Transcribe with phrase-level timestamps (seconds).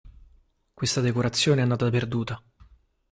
[0.73, 2.41] Questa decorazione è andata perduta.